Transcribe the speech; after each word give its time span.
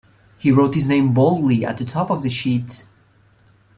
He 0.39 0.51
wrote 0.51 0.73
his 0.73 0.87
name 0.87 1.13
boldly 1.13 1.63
at 1.63 1.77
the 1.77 1.85
top 1.85 2.09
of 2.09 2.23
the 2.23 2.29
sheet. 2.31 2.87